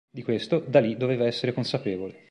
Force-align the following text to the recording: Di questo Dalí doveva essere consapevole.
Di 0.09 0.23
questo 0.23 0.57
Dalí 0.65 0.97
doveva 0.97 1.27
essere 1.27 1.53
consapevole. 1.53 2.19